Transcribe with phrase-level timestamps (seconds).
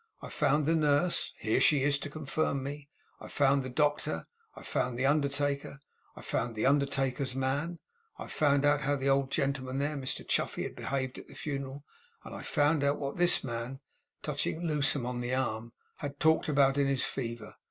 [0.19, 4.63] I found the nurse here she is to confirm me; I found the doctor, I
[4.63, 5.79] found the undertaker,
[6.15, 7.77] I found the undertaker's man.
[8.17, 11.83] I found out how the old gentleman there, Mr Chuffey, had behaved at the funeral;
[12.23, 13.79] and I found out what this man,'
[14.23, 17.57] touching Lewsome on the arm, 'had talked about in his fever.